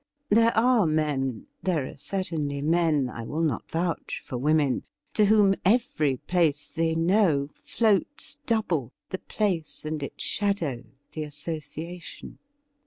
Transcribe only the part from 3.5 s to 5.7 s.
vouch for women— to whom